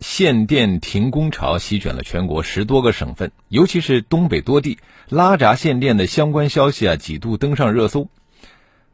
[0.00, 8.08] 限电停工潮席卷了全国十多个省份，尤其是东北多地，拉闸限电的相关消息啊几度登上热搜。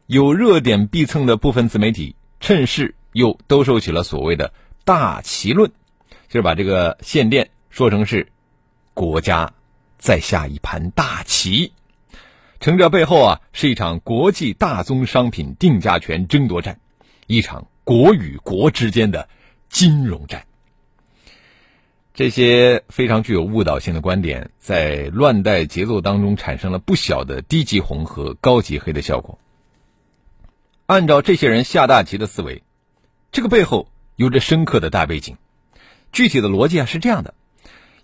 [0.05, 2.95] 有热点必蹭的部分自媒体趁势。
[3.13, 4.53] 又兜售起了所谓的
[4.85, 5.69] “大旗论”，
[6.29, 8.31] 就是把这个限电说成是
[8.93, 9.51] 国家
[9.97, 11.73] 在下一盘大棋，
[12.61, 16.79] 成这背后啊是一场国际大宗商品定价权争夺战，
[17.27, 19.27] 一场国与国之间的
[19.67, 20.45] 金融战。
[22.21, 29.39] 这些非常具有误导性的观点，在乱带节奏当中产生了不小的低级红和高级黑的效果。
[30.85, 32.61] 按照这些人下大棋的思维。
[33.31, 33.87] 这个背后
[34.17, 35.37] 有着深刻的大背景，
[36.11, 37.33] 具体的逻辑啊是这样的：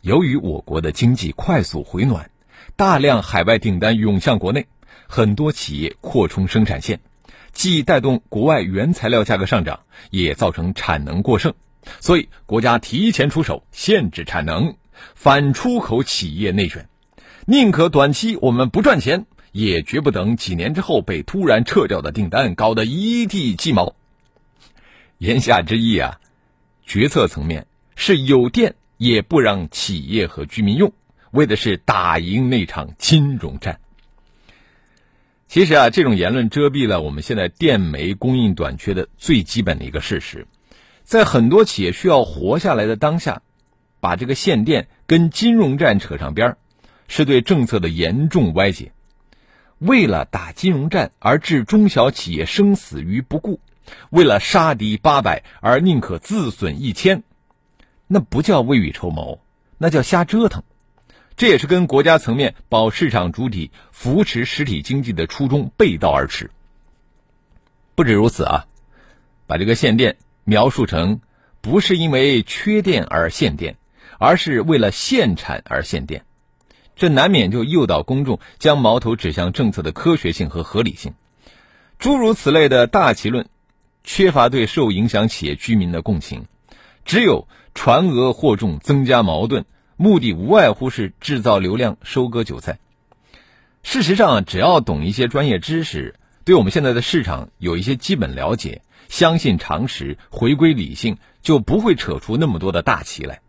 [0.01, 2.31] 由于我国的经济快速回暖，
[2.75, 4.65] 大量海外订单涌向国内，
[5.07, 7.01] 很多企业扩充生产线，
[7.51, 11.53] 既带动国外原材料价格上涨，也造成产能过剩，
[11.99, 14.75] 所以国家提前出手限制产能，
[15.15, 16.87] 反出口企业内卷，
[17.45, 23.95] 宁可短期我们不赚钱，也绝不等几年之后被突然撤掉的订单搞得一地鸡毛。
[25.17, 26.19] 言下之意啊，
[26.85, 30.93] 决策层面是有电也不让企业和居民用，
[31.31, 33.79] 为的是打赢那场金融战。
[35.47, 40.45] 其实啊，这种言论遮蔽了我们现在电煤供应短缺的最基本的一个事实，
[41.07, 43.41] 在很多企业需要活下来的当下，
[44.01, 46.57] 把这个限电跟金融战扯上边儿，
[47.07, 48.91] 是对政策的严重歪解。
[49.77, 53.61] 为了打金融战而置中小企业生死于不顾。
[54.09, 57.23] 为了杀敌八百而宁可自损一千，
[58.05, 59.39] 那不叫未雨绸缪，
[59.77, 60.61] 那叫瞎折腾。
[61.37, 66.51] 这也是跟国家层面保市场主体、扶持实体经济的初衷背道而驰。
[67.95, 68.65] 不止如此啊，
[69.45, 71.19] 把这个限电描述成
[71.59, 73.75] 不是因为缺电而限电，
[74.17, 76.23] 而是为了限产而限电，
[76.95, 81.13] 这难免就诱导公众将矛头指向政策的科学性和合理性。
[81.99, 83.47] 诸如此类的大旗论。
[84.09, 86.45] 缺乏对受影响企业居民的共情，
[87.03, 89.65] 只有传讹惑众，增加矛盾，
[89.97, 92.79] 目的无外乎是制造流量，收割韭菜。
[93.83, 96.15] 事实上，只要懂一些专业知识，
[96.45, 103.41] 对我们现在的市场有一些基本了解，相信常识，回归理性，就不会扯出那么多的大旗来。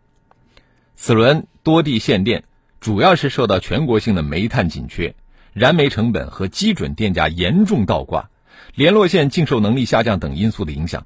[0.95, 2.43] 此轮多地限电，
[2.79, 5.15] 主要是受到全国性的煤炭紧缺、
[5.53, 8.29] 燃煤成本和基准电价严重倒挂。
[8.75, 11.05] 联络线净售能力下降等因素的影响，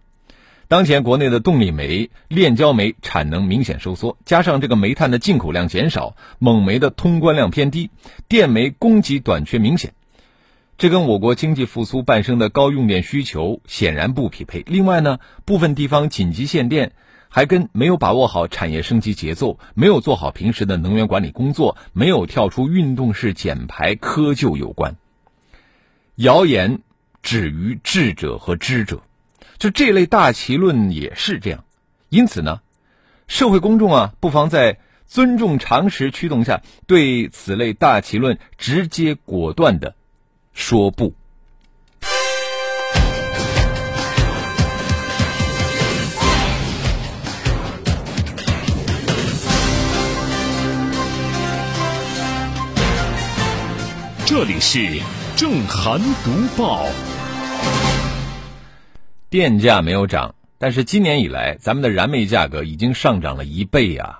[0.68, 7.91] 当前国内的动力煤、炼焦煤产能明显收缩，加上这个煤炭的进口量减少，锰煤的通关量偏低，
[8.28, 9.94] 电煤供给短缺明显，
[10.78, 14.63] 这跟我国经济复苏伴生的高用电需求显然不匹配。
[14.67, 16.94] 另外呢，部分地方紧急限电，
[17.29, 24.95] 还跟没有把握好产业升级节奏，没有做好平时的能源管理工作，没有跳出运动式减排窠臼有关。
[26.16, 26.81] 谣言。
[27.25, 29.01] 止于智者和知者，
[29.57, 31.63] 就这类大旗论也是这样。
[32.09, 32.59] 因此呢，
[33.29, 39.95] 社会公众啊，不妨在尊重常识驱动下，对此类大旗论直接果断的
[40.53, 41.14] 说不。
[54.25, 55.00] 这里是
[55.36, 56.85] 正涵读报。
[59.30, 64.20] 电价没有涨，但是今年以来，咱们的燃煤价格已经上涨了一倍呀！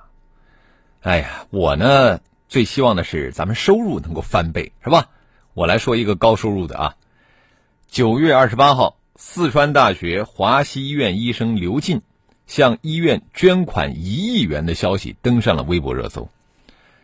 [1.02, 5.08] 哎呀，我呢最希望的是咱们收入能够翻倍，是吧？
[5.54, 6.96] 我来说一个高收入的啊。
[7.88, 12.02] 九月二十八号，四川大学华西医院医生刘进
[12.48, 16.30] 向医院捐款一亿元的消息登上了微博热搜。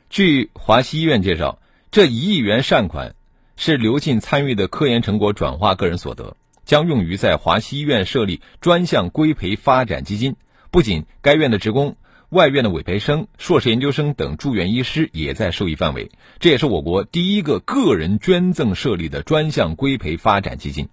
[0.10, 1.60] 据华西医院介绍，
[1.92, 3.16] 这一亿元善款
[3.56, 6.36] 是刘进参与的科研成果转化个人所得。
[6.66, 10.36] 将用于在华西医院设立专项规培发展基金。
[10.70, 11.96] 不仅该院的职工、
[12.30, 16.12] 外院的委培生、硕士研究生等住院医师也在受益范围。
[16.40, 20.90] 这也是我国第一个个人捐赠设立的专项规培发展基金。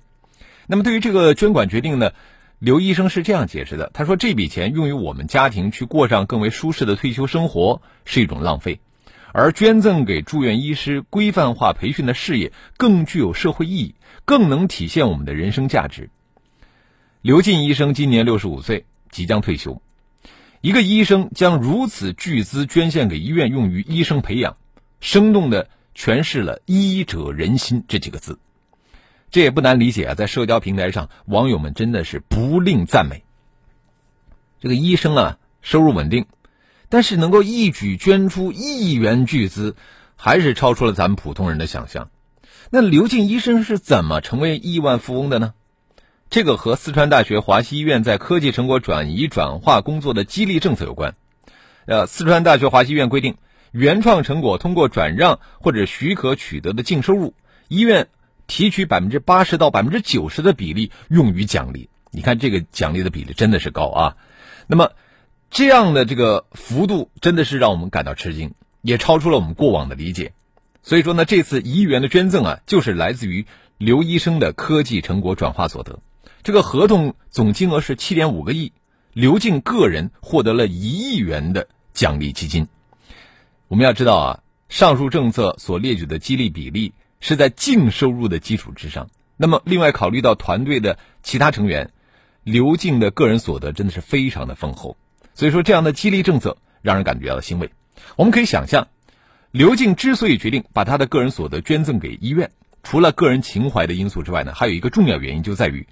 [0.67, 2.12] 那么，对于这个捐款决定呢，
[2.59, 8.81] 刘医生是这样解释的：他说，这笔钱用于我们家庭去过上更为舒适的退休生活是一种浪费，
[9.33, 13.94] 而捐赠给住院医师规范化培训的事业更具有社会意义，
[14.25, 16.09] 更能体现我们的人生价值。
[17.21, 19.83] 刘进医生今年六十五岁，即将退休。
[20.61, 24.56] 一个医生将如此巨资捐献给医院，用于医生培养，
[25.00, 28.38] 生动的诠释了“医者仁心”这几个字。
[29.31, 33.23] 这也不难理解啊，在社交平台上，网友们真的是不吝赞美。
[34.61, 36.26] 这个医生啊，收入稳定，
[36.88, 39.76] 但是能够一举捐出亿元巨资，
[40.17, 42.09] 还是超出了咱们普通人的想象。
[42.70, 45.55] 那刘静医生是怎么成为亿万富翁的呢？
[46.28, 51.14] 这个和四川大学华西医院在科技成果转移转化工作的激励政策有关。
[51.87, 53.37] 呃，四川大学华西医院规定，
[53.70, 57.34] 原创成果通过转让或者许可取得的净收入，
[57.69, 58.08] 医院
[58.46, 61.88] 提取百分之八十到百分之九十的比例用于奖励。
[62.11, 64.17] 你看这个奖励的比例真的是高啊！
[64.67, 64.93] 那么
[65.50, 70.32] 这样的这个幅度真的是让我们感到吃惊，也超出了我们过往的理解。
[70.82, 73.46] 所以说呢，这次一亿元的捐赠啊，就是来自于
[73.78, 76.00] 刘医生的科技成果转化所得。
[76.47, 78.71] 这个合同总金额是七点五个亿，
[79.13, 82.69] 刘静个人获得了一亿元的奖励基金。
[83.67, 89.11] 我们要知道啊，上述政策所列举的激励比例是在净收入的基础之上。
[89.37, 91.91] 那么，另外考虑到团队的其他成员，
[92.45, 94.97] 刘静的个人所得真的是非常的丰厚。
[95.35, 97.73] 所以说，这样的激励政策让人感觉到欣慰。
[98.15, 98.87] 我们可以想象，
[99.51, 102.53] 刘静之所以决定把他的个人所得捐赠给医院，
[102.85, 105.85] 除了个人情怀的因素之外呢，还有一个重要原因就在于。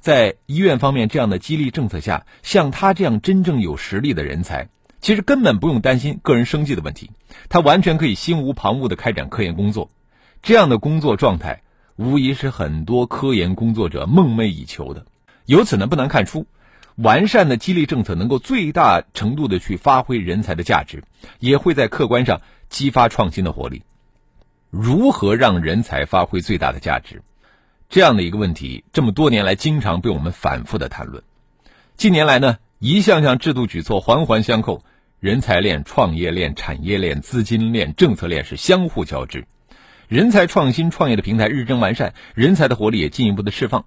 [0.00, 4.68] 在医院方面，这样的激励政策下，像他这样真正有实力的人才，
[5.00, 7.10] 其实根本不用担心个人生计的问题，
[7.48, 9.90] 他完全可以心无旁骛地开展科研工作。
[10.42, 11.62] 这样的工作状态，
[11.96, 15.04] 无疑是很多科研工作者梦寐以求的。
[15.46, 16.46] 由此呢，不难看出，
[16.94, 21.02] 完善的激励政策能够最大程度地去发挥人才的价值，
[21.40, 23.82] 也会在客观上激发创新的活力。
[24.70, 27.22] 如何让人才发挥最大的价值？
[27.88, 31.22] 这样的一个问题，这么多年来经常被我们反复的谈论。
[31.96, 34.82] 近年来呢，一项项制度举措环环相扣，
[35.20, 39.46] 人才链、创业链、产业链、资金链、政策链是相互交织，
[40.06, 43.86] 人才创新创业的平台日臻完善，人才的活力也进一步的释放。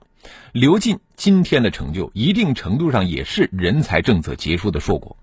[0.52, 5.16] 刘进今天的成就，一定程度上也是人才政策结束的硕果。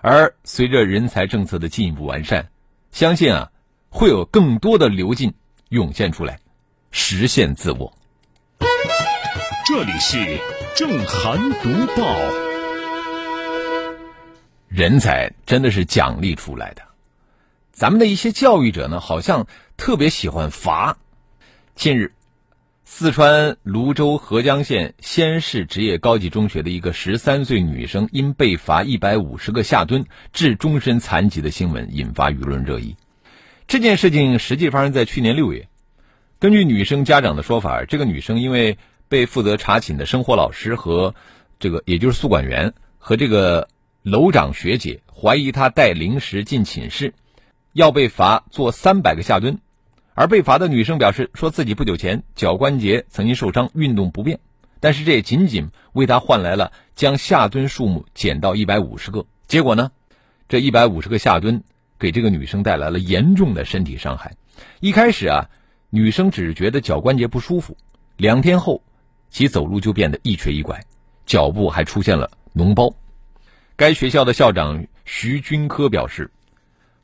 [0.00, 2.48] 而随着人才政策的进一步完善，
[2.92, 3.50] 相信啊，
[3.90, 5.34] 会有更多的刘进
[5.68, 6.40] 涌现出来，
[6.90, 7.92] 实现自我。
[9.68, 10.38] 这里是
[10.76, 12.16] 正涵读报。
[14.68, 16.82] 人才真的是奖励出来的，
[17.72, 20.98] 咱们的一些教育者呢，好像特别喜欢罚。
[21.74, 22.12] 近日，
[22.84, 32.94] 四川泸州合江县仙市职业高级中学的一个十三岁女生因被罚一百五十个下蹲致终身残疾的新闻引发舆论热议。
[33.66, 35.66] 这件事情实际发生在去年六月。
[36.38, 38.78] 根据女生家长的说法，这个女生因为
[39.08, 41.14] 被负责查寝的生活老师和
[41.58, 43.68] 这个也就是宿管员和这个
[44.02, 47.14] 楼长学姐怀疑她带零食进寝室，
[47.72, 49.58] 要被罚做三百个下蹲。
[50.14, 54.40] 而被罚的女生表示，说自己不久前脚关节曾经受伤，运动不便，
[54.80, 59.26] 但是这也仅仅为她换来了将下蹲数目减到一百五十个。
[59.46, 59.90] 结果呢，
[60.48, 61.62] 这一百五十个下蹲
[61.98, 64.36] 给这个女生带来了严重的身体伤害。
[64.80, 65.50] 一开始啊。
[65.88, 67.76] 女生只是觉得脚关节不舒服，
[68.16, 68.82] 两天后，
[69.30, 70.84] 其走路就变得一瘸一拐，
[71.26, 72.94] 脚部还出现了脓包。
[73.76, 76.30] 该学校的校长徐军科表示，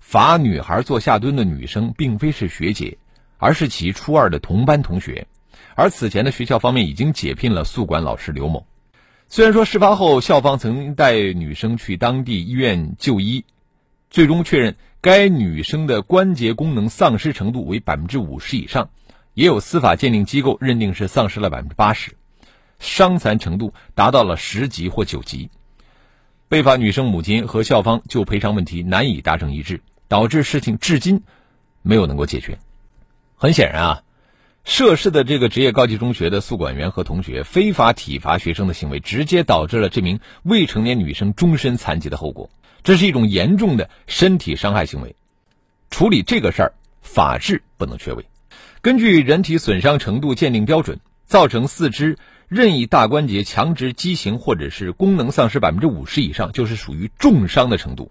[0.01, 2.99] 罚女孩做下蹲的女生并非是学姐，
[3.39, 5.27] 而是其初二的同班同学。
[5.75, 8.67] 而此前的学校方面已经解聘了宿管老师刘某。
[9.29, 13.45] 虽然说事发后校方曾带女生去当地医院就医，
[14.11, 14.77] 最终确认。
[15.01, 18.91] 该女生的关节功能丧失程度为百分之五十以上，
[19.35, 22.17] 也有司法鉴定机构认定是丧失了百分之八十，
[22.79, 25.51] 伤残程度达到了十级或九级。
[26.49, 31.23] 被罚女生母亲和校方就赔偿问题难以达成一致，导致事情至今
[31.81, 32.59] 没有能够解决。
[33.37, 34.03] 很显然啊，
[34.65, 42.51] 涉事的这个职业高级中学的宿管员和同学非法体罚学生的行为，直接导致了这名未成年女生终身残疾的后果。
[42.83, 45.17] 这是一种严重的身体伤害行为，
[45.89, 48.27] 处理这个事儿，法治不能缺位。
[48.83, 58.11] 根据人体损伤程度鉴定标准，造成四肢任意大关节强直畸形或者是功能丧失百分之五十以上，就是属于重伤的程度。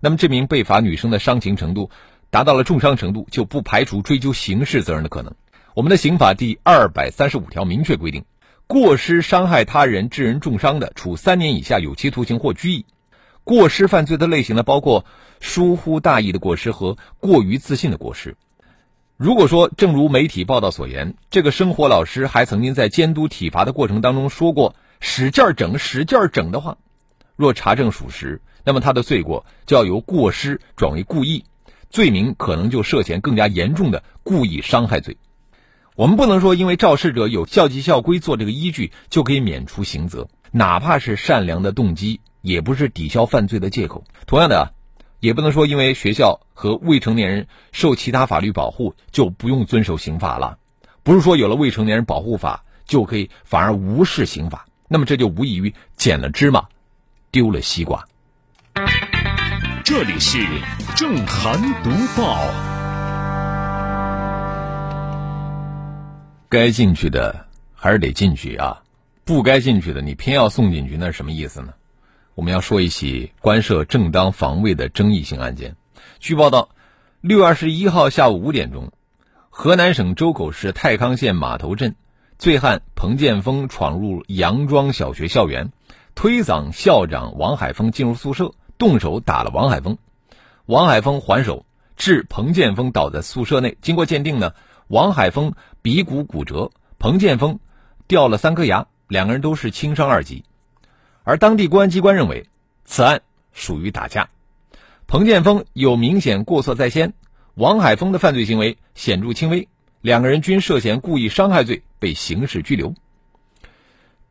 [0.00, 1.90] 那么这名被罚女生的伤情程度
[2.30, 5.36] 达到了重伤程度，就不排除追究刑事责任的可能。
[5.74, 8.24] 我们的刑法第二百三十五条明确规定，
[8.66, 12.86] 过失伤害他人致人重伤的，处三年以下有期徒刑或拘役。
[13.44, 15.04] 过失犯罪的类型呢，包括
[15.38, 18.34] 疏忽大意的过失和过于自信的过失。
[19.18, 26.78] 如果说，正如媒体报道所言，这个生活老师还曾经在监督体罚的过程当中说过“使劲儿整，使劲儿整”的话，
[27.34, 31.44] 若查证属实，那么他的罪过就要由过失转为故意，
[31.90, 35.16] 罪名可能就涉嫌更加严重的故意伤害罪。
[35.96, 40.28] 我们不能说，因为肇事者有校纪校规做这个依据，就可以免除刑责。
[40.52, 44.04] 哪怕是善良的动机，也不是抵消犯罪的借口。
[44.28, 44.70] 同样的啊，
[45.20, 50.58] 也不能说因为学校和未成年人受其他法律保护，就不用遵守刑法了。
[51.02, 56.66] 不是说有了未成年人保护法就可以反而无视刑法，那么这就无异于捡了芝麻，
[57.30, 58.06] 丢了西瓜。
[59.84, 60.38] 这里是
[60.94, 62.38] 正涵读报，
[66.48, 68.82] 该进去的还是得进去啊。
[69.24, 71.74] 不该进去的，你偏要送进去，那是什么意思呢？
[72.38, 75.74] 我们要说一起关涉正当防卫的争议性案件。
[76.20, 76.68] 据报道，
[77.20, 78.92] 六月二十一号下午五点钟，
[79.50, 81.96] 河南省周口市太康县码头镇，
[82.38, 85.72] 醉汉彭建峰闯入杨庄小学校园，
[86.14, 89.98] 推搡校长王海峰进入宿舍，动手打了王海峰。
[90.64, 91.66] 王海峰还手，
[91.96, 93.76] 致彭建峰倒在宿舍内。
[93.82, 94.52] 经过鉴定呢，
[94.86, 97.58] 王海峰鼻骨骨折，彭建峰
[98.06, 98.86] 掉了三颗牙。
[99.08, 100.44] 两个人都是轻伤二级，
[101.28, 102.46] 而当地公安机关认为
[102.86, 103.20] 此案
[103.52, 104.30] 属于打架，
[105.06, 107.12] 彭建峰有明显过错在先，
[107.52, 109.68] 王海峰的犯罪行为显著轻微，
[110.00, 112.94] 两个人均涉嫌故意伤害罪被刑事拘留。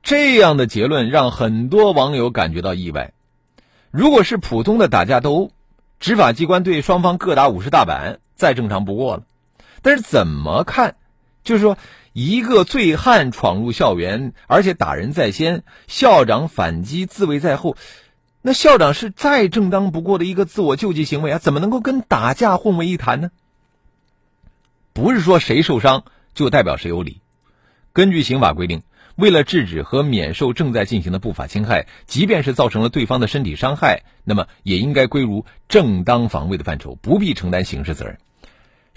[0.02, 3.14] 这样的结论让很多网友感觉到意外。
[3.92, 5.52] 如果是普通的打架斗殴，
[6.00, 9.24] 执法机关对双方各打五十大板再正常不过了，
[9.84, 10.96] 但是怎么看，
[11.44, 11.78] 就是说。
[12.20, 17.78] 一个醉汉闯入校园，而且打人在先，校长反击自卫在后，
[18.42, 23.30] 那校长是再正当不过的一个自我救济行为啊，怎么能够跟打架混为一谈呢？
[24.94, 27.22] 不是说谁受伤就代表谁有理。
[27.94, 28.82] 根据刑法规定，
[29.16, 38.18] 为了制止和免受正在进行的不法侵害，即便是造成了对方的身体伤害，那么也应该归入正当防卫的范畴，不必承担刑事责任。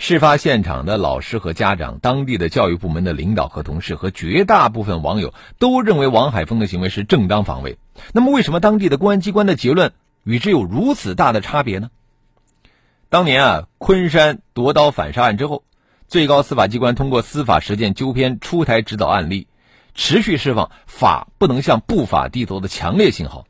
[0.02, 7.76] 事发现场的老师和家长、当地的教育部门的领导和同事和绝大部分网友都认为王海峰的行为是正当防卫。
[8.14, 9.92] 那么，为什么当地的公安机关的结论
[10.24, 11.90] 与之有如此大的差别呢？
[13.10, 15.64] 当年啊，昆山夺刀反杀案之后，
[16.08, 19.48] 最高司法机关通过司法实践纠偏出台指导案例，
[19.94, 23.44] 持续释放法不能向不法低头的强烈信号。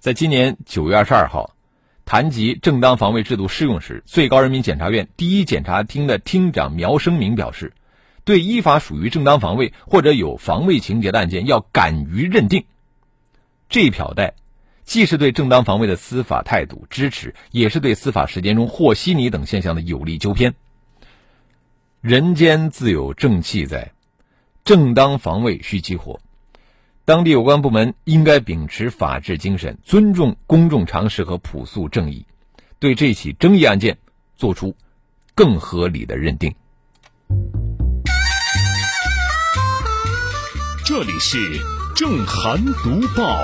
[0.00, 1.54] 在今年九月二十二号。
[2.10, 7.72] 谈及正当防卫制度适用时，最高人民检察院第一检察厅的厅长苗生明表示，
[8.24, 12.64] 对依法属于正当防卫或者有防卫情节的案件，要敢于认定。
[13.68, 14.34] 这一表带，
[14.82, 20.56] 既是对正当防卫的司法态度支持，也是对司法实践中和稀泥等现象的有力纠偏。
[22.00, 23.92] 人间自有正气在，
[24.64, 26.18] 正当防卫需激活。
[27.04, 32.24] 当地有关部门应该秉持法治精神，尊重公众常识和朴素正义，
[32.78, 33.98] 对这起争议案件
[34.36, 34.76] 做出
[35.34, 36.54] 更合理的认定。
[40.84, 41.38] 这里是
[41.96, 43.36] 正涵读报。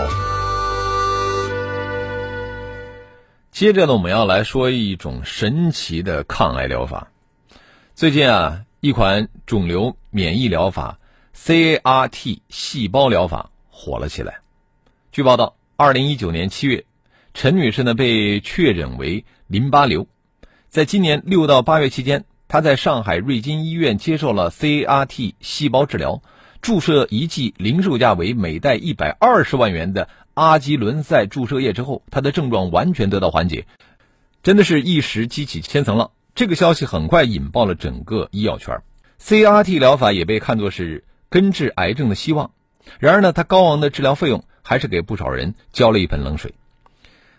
[3.50, 7.08] 接着呢，我们要来说一种神奇的抗癌疗法。
[7.94, 10.98] 最近啊，一款肿瘤免疫疗法
[11.36, 13.50] CAR-T 细胞疗法。
[13.78, 14.38] 火了起来。
[15.12, 16.86] 据报道，二零一九年七月，
[17.34, 20.08] 陈女士呢被确诊为淋巴瘤。
[20.70, 26.22] 在今年六到八月期间，她在上海瑞金医院接受了 CAR-T 细胞治疗，
[26.62, 33.66] 注射一剂零售价为每袋一百二十万元的阿基伦赛注射液之后，她的症状完全得到缓解，
[34.42, 36.12] 真的是一石激起千层浪。
[36.34, 38.82] 这个消息很快引爆了整个医药圈
[39.20, 42.50] ，CAR-T 疗法也被看作是根治癌症的希望。
[42.98, 46.54] 然而呢，它高昂的治疗费用还是给不少人浇了一盆冷水。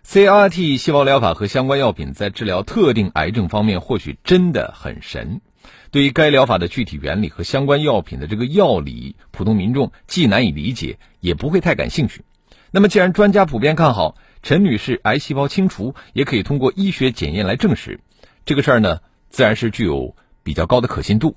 [0.03, 5.41] C R T 细胞疗法和相关药品在治疗特定癌症方面或许真的很神。
[5.91, 12.23] 对于该疗法的具体原理和相关药品的这个药理，普通民众既难以理解，也不会太感兴趣。
[12.71, 17.99] 那么，既然专家普遍看好陈女士癌细胞清除也可以通过医学检验来证实，
[18.45, 21.35] 这个事儿呢，自然是具有比较高的可信度。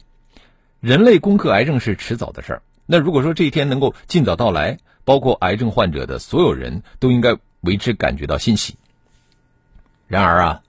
[0.80, 2.62] 人类攻克癌症是迟早的事儿。
[2.87, 8.76] 那如果说这一天能够尽早到来，包括癌症患者的所有人都应该为之感觉到欣喜。
[10.08, 10.62] 然而啊，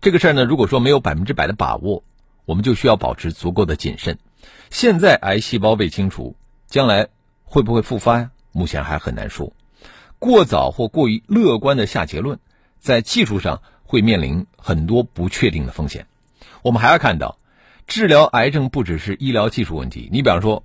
[0.00, 2.02] 这个事儿呢，如果说没有百分之百的把握，
[2.46, 4.18] 我们就需要保持足够的谨慎。
[4.70, 6.34] 现在癌细胞被清除，
[6.66, 7.08] 将来
[7.44, 8.30] 会不会复发呀？
[8.52, 9.52] 目前还很难说。
[10.18, 12.40] 过早或过于乐观的下结论，
[12.80, 16.06] 在技术上会面临很多不确定的风险。
[16.62, 17.38] 我们还要看到，
[17.88, 20.10] 治疗癌症不只是医疗技术问题。
[20.12, 20.62] 你比方说，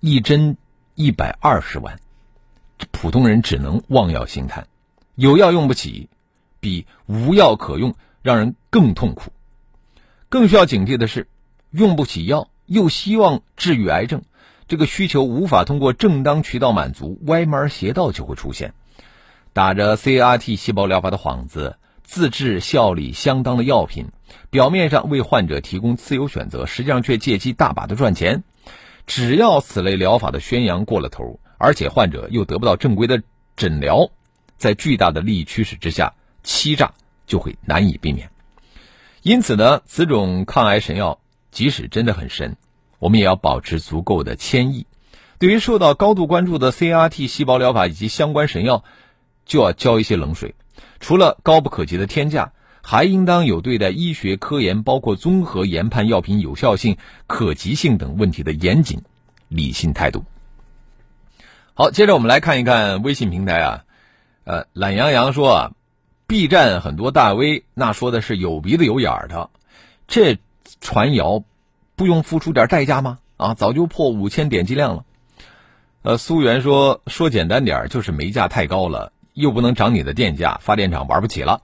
[0.00, 0.56] 一针
[0.96, 2.00] 一百二十万，
[2.90, 4.66] 普通人只能望药兴叹，
[5.14, 6.08] 有药用不起，
[6.58, 9.30] 比无药可用让人更痛苦。
[10.28, 11.28] 更需要警惕的是，
[11.70, 14.22] 用不起药又希望治愈癌症，
[14.66, 18.74] 这个需求无法通过正当渠道满足，歪门邪道就会出现。
[19.52, 24.08] 打着 C R T 细胞疗法的幌子，自制效力相当的药品，
[24.50, 28.44] 表面上为患者提供自由选择，实际上却借机大把的赚钱。
[29.06, 33.22] 只要此类疗法的宣扬过了头，而且患者又得不到正规的
[33.56, 34.10] 诊疗，
[34.56, 36.92] 在巨大的利益驱使之下，欺诈
[37.26, 38.30] 就会难以避免。
[39.22, 41.20] 因此呢，此种抗癌神药
[41.50, 42.56] 即使真的很神，
[42.98, 44.86] 我们也要保持足够的谦抑。
[45.38, 48.84] 对于受到高度关注的 C R T 细胞疗法以及相关神药，
[49.44, 50.54] 就要浇一些冷水，
[51.00, 59.02] 除了高不可及的天价，还应当有对待医学科研，包括综合研判药品有效性、可及性等问题的严谨、
[59.48, 60.24] 理性态度。
[61.74, 63.84] 好，接着我们来看一看微信平台啊，
[64.44, 65.72] 呃，懒洋洋说啊
[66.26, 69.48] ，B 站很多大 V 那说的是有鼻子有眼儿的，
[70.08, 70.38] 这
[70.80, 71.44] 传谣
[71.96, 73.20] 不用付出点代价吗？
[73.36, 75.04] 啊，早就破五千点击量了。
[76.02, 79.12] 呃，苏源说说简单点就是煤价太高了。
[79.34, 81.62] 又不能涨你的电价，发电厂玩不起了。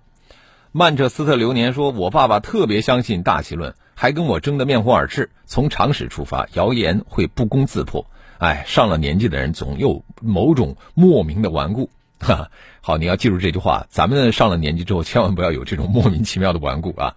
[0.72, 5.30] 曼彻斯特流年说：“我爸爸特别相信大气论，还跟我争得面红耳赤。
[5.46, 8.06] 从常识出发，谣言会不攻自破。
[8.36, 11.88] 哎，上了年纪的人总有某种莫名的顽固。
[12.20, 12.50] 哈，
[12.82, 13.86] 好，你要记住这句话。
[13.88, 17.16] 咱们上了年纪之后，千万不要有这种莫名其妙的顽固啊。”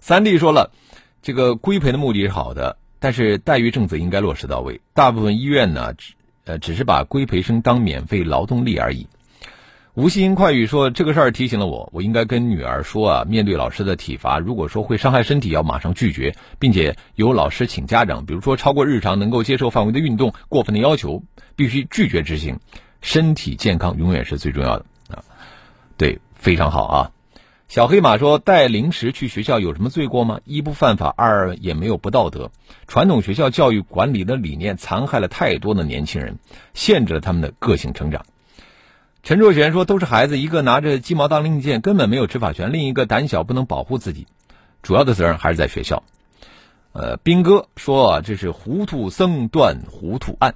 [0.00, 0.72] 三弟说了，
[1.22, 4.80] 这个规培的目的是好的，但是待遇政策应该落实到位。
[4.94, 9.06] 大部分医院呢，只呃只是把规培生当免费劳动力而已。
[9.94, 18.24] 无心快语说：“这个事儿提醒了我，我应该跟女儿说啊，面对老师的体罚，如果说会伤害身体，要马上拒绝，并且由老师请家长。
[18.24, 21.24] 比如说超过日常能够接受范围的运动，过分的要求，
[21.56, 22.60] 必须拒绝执行。
[23.00, 25.24] 身体健康永远是最重要的啊！
[25.96, 27.10] 对，非常好啊。”
[27.66, 30.40] 小黑马说：“带零食去学校有什么罪过吗？
[30.44, 32.52] 一不犯法，二也没有不道德。
[32.86, 36.38] 传统学校教育管理的理念残害了太多的年轻人，
[36.74, 38.24] 限制了他们的个性成长。”
[39.22, 44.26] 陈卓璇说：“都是孩子，一个拿着鸡毛当令箭，根本没有执法权；另一个胆小，不能保护自己，
[44.82, 46.02] 主要的责任还是在学校。”
[46.92, 50.54] 呃，兵哥说：“啊，这是糊涂僧断糊涂案。”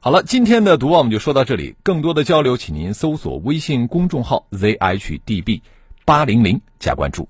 [0.00, 1.74] 好了，今天的读报我们就说到这里。
[1.82, 5.60] 更多的交流，请您搜索微信公众号 zhdb
[6.04, 7.28] 八零零加关注。